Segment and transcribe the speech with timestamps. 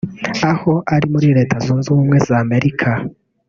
[0.51, 2.89] aho ari muri Leta Zunze Ubumwe z’Amerika